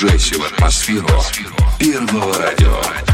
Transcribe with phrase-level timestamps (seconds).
[0.00, 1.08] погружайся в атмосферу
[1.78, 3.09] первого радио.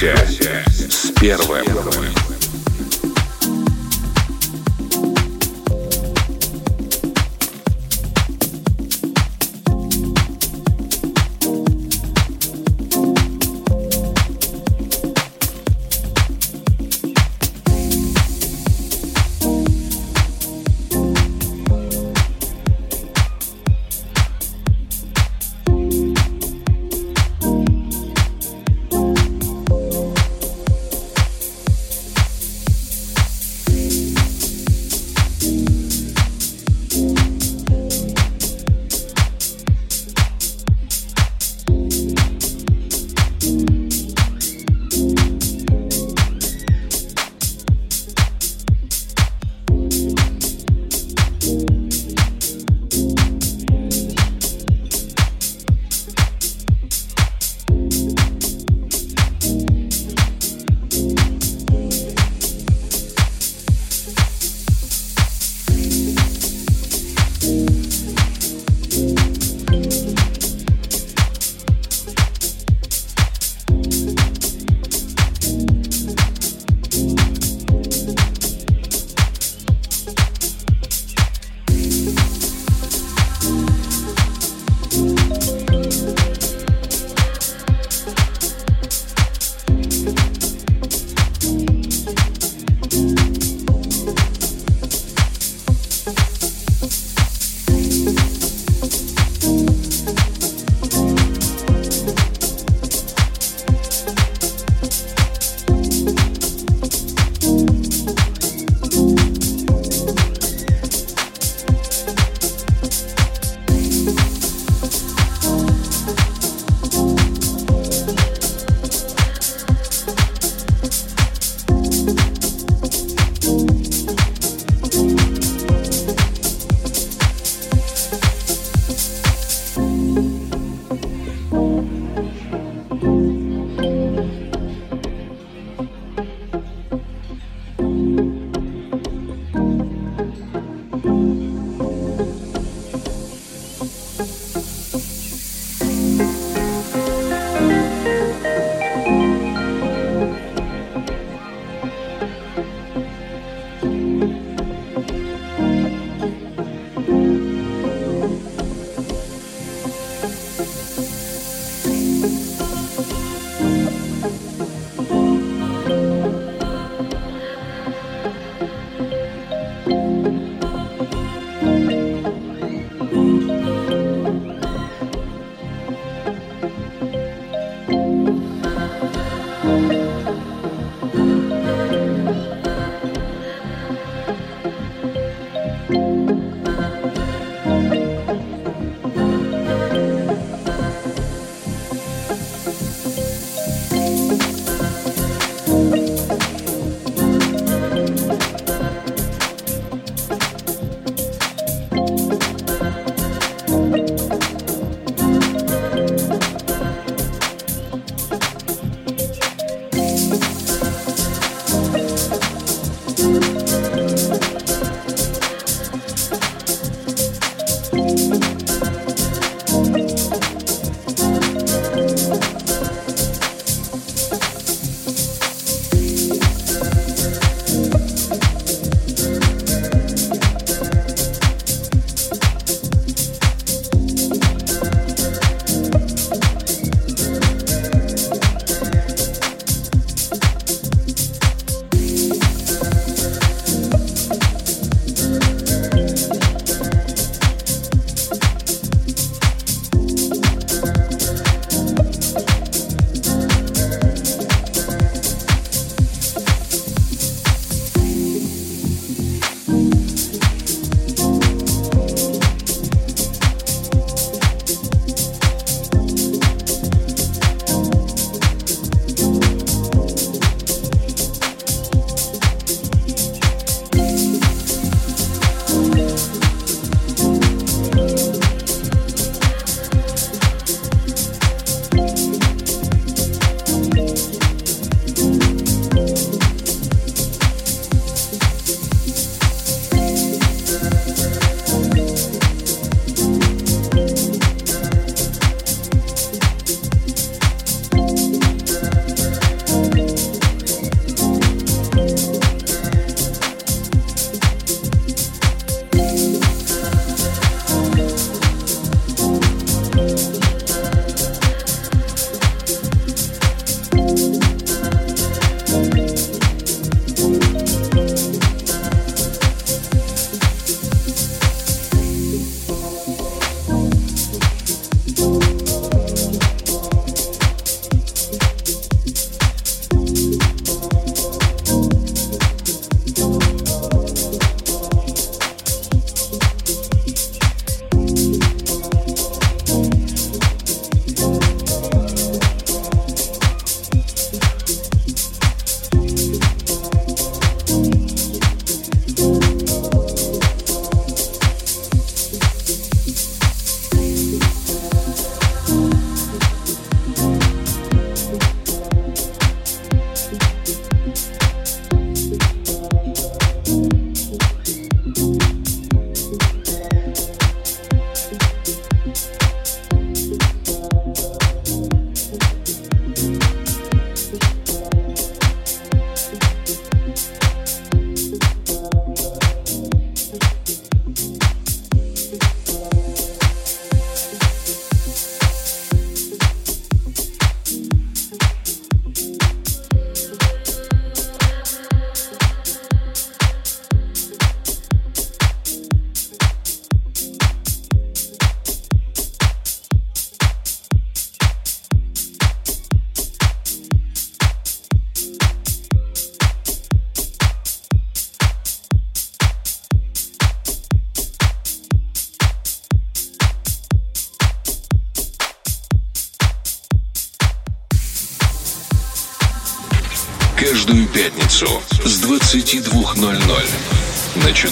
[0.00, 1.77] с первым.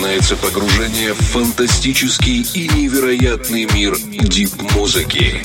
[0.06, 5.44] Начинается погружение в фантастический и невероятный мир дип-музыки.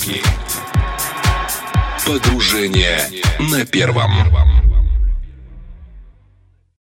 [2.05, 3.09] Погружение
[3.39, 4.12] на первом.